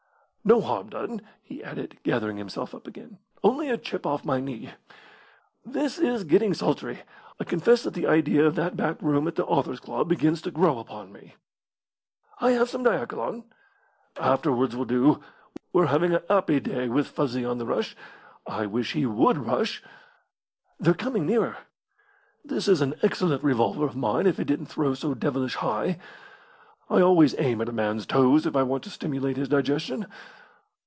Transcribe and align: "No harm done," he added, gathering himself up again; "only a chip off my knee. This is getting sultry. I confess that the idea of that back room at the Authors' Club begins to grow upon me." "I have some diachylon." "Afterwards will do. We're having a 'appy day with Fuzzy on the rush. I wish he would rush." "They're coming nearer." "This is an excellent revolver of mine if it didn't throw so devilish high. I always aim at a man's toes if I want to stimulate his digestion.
"No 0.43 0.59
harm 0.59 0.89
done," 0.89 1.21
he 1.43 1.63
added, 1.63 1.99
gathering 2.01 2.37
himself 2.37 2.73
up 2.73 2.87
again; 2.87 3.19
"only 3.43 3.69
a 3.69 3.77
chip 3.77 4.07
off 4.07 4.25
my 4.25 4.39
knee. 4.39 4.71
This 5.63 5.99
is 5.99 6.23
getting 6.23 6.55
sultry. 6.55 7.01
I 7.39 7.43
confess 7.43 7.83
that 7.83 7.93
the 7.93 8.07
idea 8.07 8.47
of 8.47 8.55
that 8.55 8.75
back 8.75 8.99
room 9.03 9.27
at 9.27 9.35
the 9.35 9.45
Authors' 9.45 9.79
Club 9.79 10.09
begins 10.09 10.41
to 10.41 10.49
grow 10.51 10.79
upon 10.79 11.13
me." 11.13 11.35
"I 12.39 12.51
have 12.53 12.69
some 12.71 12.83
diachylon." 12.83 13.43
"Afterwards 14.17 14.75
will 14.75 14.85
do. 14.85 15.19
We're 15.73 15.85
having 15.85 16.11
a 16.15 16.23
'appy 16.27 16.59
day 16.59 16.89
with 16.89 17.05
Fuzzy 17.09 17.45
on 17.45 17.59
the 17.59 17.67
rush. 17.67 17.95
I 18.47 18.65
wish 18.65 18.93
he 18.93 19.05
would 19.05 19.37
rush." 19.37 19.83
"They're 20.79 20.95
coming 20.95 21.27
nearer." 21.27 21.57
"This 22.43 22.67
is 22.67 22.81
an 22.81 22.95
excellent 23.03 23.43
revolver 23.43 23.85
of 23.85 23.95
mine 23.95 24.25
if 24.25 24.39
it 24.39 24.45
didn't 24.45 24.65
throw 24.65 24.95
so 24.95 25.13
devilish 25.13 25.53
high. 25.57 25.99
I 26.89 26.99
always 26.99 27.33
aim 27.39 27.61
at 27.61 27.69
a 27.69 27.71
man's 27.71 28.05
toes 28.05 28.45
if 28.45 28.53
I 28.53 28.63
want 28.63 28.83
to 28.83 28.89
stimulate 28.89 29.37
his 29.37 29.47
digestion. 29.47 30.07